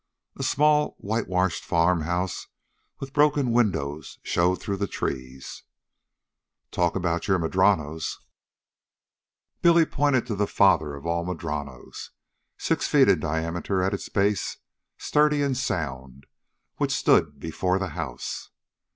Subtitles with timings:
[0.35, 2.47] A small, whitewashed farmhouse
[2.99, 5.61] with broken windows showed through the trees.
[6.71, 8.17] "Talk about your madronos"
[9.61, 12.09] Billy pointed to the father of all madronos,
[12.57, 14.57] six feet in diameter at its base,
[14.97, 16.25] sturdy and sound,
[16.77, 18.49] which stood before the house.